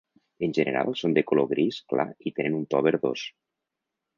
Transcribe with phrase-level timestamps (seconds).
[0.45, 3.29] En general són de color gris clar i tenen un to verdós.